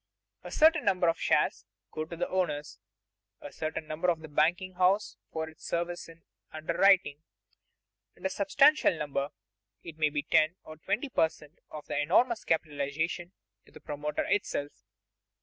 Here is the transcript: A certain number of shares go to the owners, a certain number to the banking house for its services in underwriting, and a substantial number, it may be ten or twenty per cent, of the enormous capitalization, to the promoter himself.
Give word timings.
A 0.43 0.49
certain 0.49 0.83
number 0.83 1.07
of 1.09 1.19
shares 1.19 1.67
go 1.91 2.05
to 2.05 2.15
the 2.15 2.27
owners, 2.27 2.79
a 3.39 3.51
certain 3.51 3.85
number 3.85 4.11
to 4.11 4.19
the 4.19 4.27
banking 4.27 4.73
house 4.73 5.15
for 5.31 5.47
its 5.47 5.63
services 5.63 6.07
in 6.09 6.23
underwriting, 6.51 7.21
and 8.15 8.25
a 8.25 8.29
substantial 8.31 8.97
number, 8.97 9.29
it 9.83 9.99
may 9.99 10.09
be 10.09 10.23
ten 10.23 10.55
or 10.63 10.77
twenty 10.77 11.09
per 11.09 11.29
cent, 11.29 11.59
of 11.69 11.85
the 11.85 11.99
enormous 12.01 12.43
capitalization, 12.43 13.31
to 13.67 13.71
the 13.71 13.79
promoter 13.79 14.25
himself. 14.25 14.71